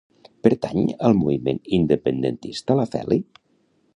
[0.45, 3.21] Pertany al moviment independentista la Feli?